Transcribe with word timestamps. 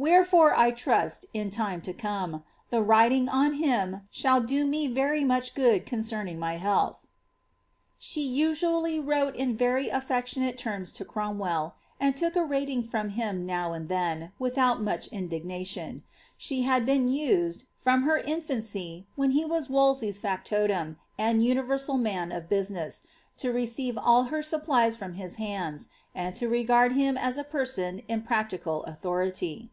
Wherefore 0.00 0.54
I, 0.54 0.72
in 1.34 1.50
time 1.50 1.80
to 1.80 1.92
come, 1.92 2.44
the 2.70 2.80
riding 2.80 3.28
on 3.28 3.54
him 3.54 4.02
shall 4.12 4.40
do 4.40 4.64
mo 4.64 4.88
very 4.94 5.24
much 5.24 5.56
good 5.56 5.86
cuncern 5.86 6.32
ny 6.38 6.54
health." 6.54 7.08
he 7.98 8.20
usually 8.22 9.00
wrote 9.00 9.34
in 9.34 9.56
very 9.56 9.88
affectionate 9.88 10.56
terms 10.56 10.92
to 10.92 11.04
Cromwell, 11.04 11.74
and 11.98 12.16
took 12.16 12.36
a 12.36 12.48
ig 12.52 12.88
from 12.88 13.08
him 13.08 13.44
now 13.44 13.72
and 13.72 13.88
then, 13.88 14.30
without 14.38 14.80
much 14.80 15.08
indignation; 15.08 16.04
she 16.36 16.62
had 16.62 16.86
been 16.86 17.08
I, 17.10 17.50
from 17.74 18.02
her 18.02 18.18
infancy, 18.18 19.08
when 19.16 19.32
he 19.32 19.44
was 19.44 19.66
Wolsey^s 19.66 20.20
factotum 20.20 20.96
and 21.18 21.44
universal 21.44 22.00
of 22.06 22.48
business, 22.48 23.02
to 23.38 23.52
receive 23.52 23.98
all 23.98 24.24
her 24.30 24.42
supplies 24.42 24.96
from 24.96 25.14
his 25.14 25.34
hands, 25.42 25.88
and 26.14 26.36
to 26.36 26.48
re 26.48 26.64
I 26.68 26.88
him 26.90 27.16
as 27.18 27.36
a 27.36 27.42
person 27.42 28.02
in 28.06 28.22
practical 28.22 28.84
authority. 28.84 29.70